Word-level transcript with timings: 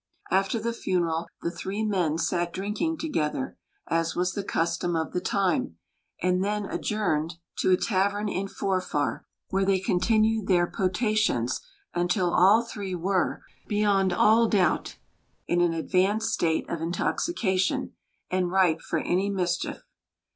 After 0.31 0.59
the 0.59 0.73
funeral 0.73 1.27
the 1.43 1.51
three 1.51 1.83
men 1.83 2.17
sat 2.17 2.51
drinking 2.51 2.97
together, 2.97 3.55
as 3.85 4.15
was 4.15 4.33
the 4.33 4.43
custom 4.43 4.95
of 4.95 5.11
the 5.13 5.21
time, 5.21 5.77
and 6.23 6.43
then 6.43 6.65
adjourned 6.65 7.35
to 7.59 7.69
a 7.69 7.77
tavern 7.77 8.27
in 8.27 8.47
Forfar, 8.47 9.27
where 9.49 9.63
they 9.63 9.77
continued 9.79 10.47
their 10.47 10.65
potations 10.65 11.61
until 11.93 12.33
all 12.33 12.63
three 12.63 12.95
were, 12.95 13.43
beyond 13.67 14.11
all 14.11 14.47
doubt, 14.47 14.97
in 15.45 15.61
an 15.61 15.73
advanced 15.75 16.29
state 16.33 16.67
of 16.67 16.81
intoxication, 16.81 17.93
and 18.31 18.49
ripe 18.49 18.81
for 18.81 18.97
any 18.97 19.29
mischief. 19.29 19.83